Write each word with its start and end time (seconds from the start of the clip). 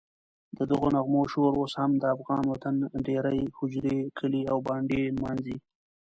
ددغو 0.57 0.87
نغمو 0.95 1.21
شور 1.31 1.51
اوس 1.59 1.73
هم 1.81 1.91
د 2.01 2.03
افغان 2.15 2.43
وطن 2.51 2.75
دېرې، 3.05 3.41
هوجرې، 3.57 3.99
کلي 4.17 4.41
او 4.51 4.57
بانډې 4.67 5.01
نمانځي. 5.15 5.57